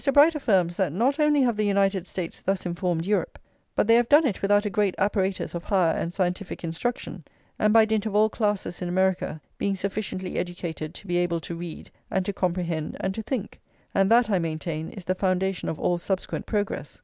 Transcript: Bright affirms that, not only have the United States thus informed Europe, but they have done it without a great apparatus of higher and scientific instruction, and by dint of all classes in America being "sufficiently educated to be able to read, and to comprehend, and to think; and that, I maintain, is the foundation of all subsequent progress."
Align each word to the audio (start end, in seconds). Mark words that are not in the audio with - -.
Bright 0.11 0.33
affirms 0.33 0.77
that, 0.77 0.91
not 0.91 1.19
only 1.19 1.43
have 1.43 1.55
the 1.57 1.63
United 1.63 2.07
States 2.07 2.41
thus 2.41 2.65
informed 2.65 3.05
Europe, 3.05 3.37
but 3.75 3.85
they 3.85 3.93
have 3.93 4.09
done 4.09 4.25
it 4.25 4.41
without 4.41 4.65
a 4.65 4.69
great 4.71 4.95
apparatus 4.97 5.53
of 5.53 5.65
higher 5.65 5.93
and 5.93 6.11
scientific 6.11 6.63
instruction, 6.63 7.23
and 7.59 7.71
by 7.71 7.85
dint 7.85 8.07
of 8.07 8.15
all 8.15 8.27
classes 8.27 8.81
in 8.81 8.89
America 8.89 9.39
being 9.59 9.75
"sufficiently 9.75 10.39
educated 10.39 10.95
to 10.95 11.05
be 11.05 11.17
able 11.17 11.39
to 11.41 11.53
read, 11.53 11.91
and 12.09 12.25
to 12.25 12.33
comprehend, 12.33 12.97
and 12.99 13.13
to 13.13 13.21
think; 13.21 13.59
and 13.93 14.09
that, 14.09 14.27
I 14.27 14.39
maintain, 14.39 14.89
is 14.89 15.03
the 15.05 15.13
foundation 15.13 15.69
of 15.69 15.79
all 15.79 15.99
subsequent 15.99 16.47
progress." 16.47 16.99